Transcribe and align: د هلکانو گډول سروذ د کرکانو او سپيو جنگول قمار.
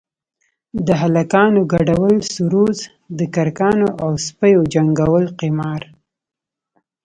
د 0.87 0.89
هلکانو 1.01 1.59
گډول 1.73 2.15
سروذ 2.33 2.77
د 3.17 3.19
کرکانو 3.35 3.87
او 4.03 4.11
سپيو 4.25 4.61
جنگول 4.73 5.25
قمار. 5.39 5.81